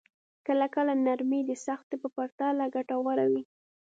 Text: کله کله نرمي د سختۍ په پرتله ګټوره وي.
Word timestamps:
کله 0.47 0.65
کله 0.75 0.93
نرمي 1.05 1.41
د 1.45 1.51
سختۍ 1.65 1.95
په 2.03 2.09
پرتله 2.15 2.63
ګټوره 2.75 3.25
وي. 3.31 3.43